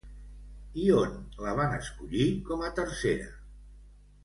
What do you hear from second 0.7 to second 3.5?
I on la van escollir com a tercera?